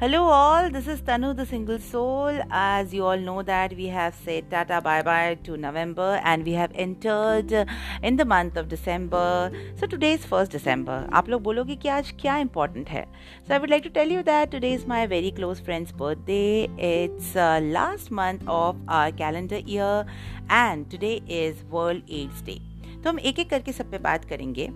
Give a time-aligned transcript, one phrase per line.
[0.00, 2.38] Hello all, this is Tanu the single soul.
[2.50, 6.52] As you all know that we have said tata bye bye to November and we
[6.52, 7.52] have entered
[8.02, 9.52] in the month of December.
[9.76, 11.08] So today is 1st December.
[11.12, 13.06] आप लोग बोलोगे कि आज क्या important है?
[13.46, 16.68] So I would like to tell you that today is my very close friend's birthday.
[16.90, 20.04] It's uh, last month of our calendar year
[20.50, 22.60] and today is World AIDS Day.
[23.04, 24.68] तो हम एक एक करके सब पे बात करेंगे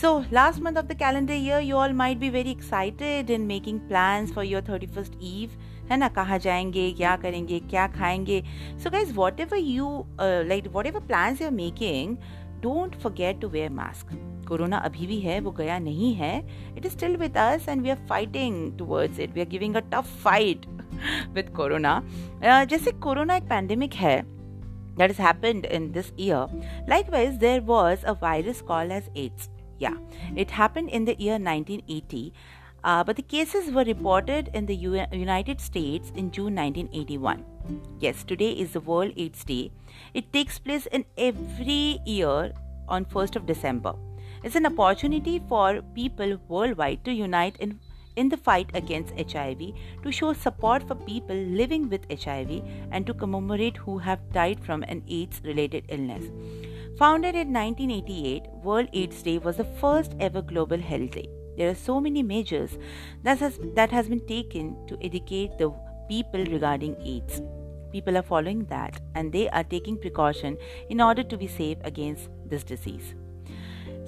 [0.00, 3.80] so last month of the calendar year you all might be very excited in making
[3.88, 5.58] plans for your thirty first ewe
[5.90, 8.42] है ना कहाँ जाएंगे क्या करेंगे क्या खाएंगे
[8.82, 9.88] so guys whatever you
[10.20, 12.16] like whatever plans you are making
[12.62, 14.16] don't forget to wear mask
[14.48, 16.36] corona अभी भी है वो गया नहीं है
[16.76, 19.80] it is still with us and we are fighting towards it we are giving a
[19.92, 20.66] tough fight
[21.34, 22.02] with corona
[22.44, 24.22] जैसे corona एक pandemic है
[24.96, 26.46] that has happened in this year.
[26.86, 29.48] Likewise, there was a virus called as AIDS.
[29.77, 29.95] Yeah,
[30.35, 32.33] it happened in the year 1980.
[32.83, 37.43] Uh, but the cases were reported in the U- United States in June 1981.
[37.99, 39.71] Yes, today is the World AIDS Day.
[40.13, 42.53] It takes place in every year
[42.87, 43.95] on 1st of December.
[44.43, 47.79] It's an opportunity for people worldwide to unite in
[48.15, 49.73] in the fight against HIV
[50.03, 54.83] to show support for people living with HIV and to commemorate who have died from
[54.83, 56.23] an AIDS related illness.
[56.97, 61.27] Founded in 1988, World AIDS Day was the first ever global health day.
[61.57, 62.77] There are so many measures
[63.21, 65.73] that has, that has been taken to educate the
[66.07, 67.41] people regarding AIDS.
[67.91, 70.57] People are following that and they are taking precaution
[70.89, 73.13] in order to be safe against this disease.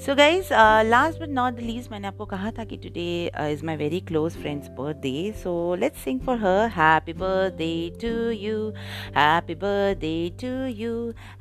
[0.05, 0.48] So guys
[0.87, 3.11] last but not the least मैंने आपको कहा था कि today
[3.53, 8.69] is my very close friend's birthday so let's sing for her happy birthday to you
[9.17, 10.95] happy birthday to you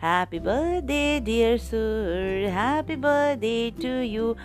[0.03, 4.35] happy birthday dear sir happy birthday to you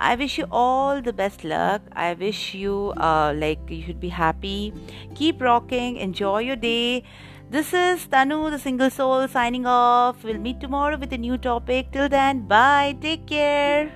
[0.00, 1.82] I wish you all the best luck.
[1.92, 4.72] I wish you uh, like you should be happy.
[5.16, 5.96] Keep rocking.
[5.96, 7.02] Enjoy your day.
[7.49, 10.23] This is Tanu, the single soul, signing off.
[10.23, 11.91] We'll meet tomorrow with a new topic.
[11.91, 12.97] Till then, bye.
[12.99, 13.91] Take care.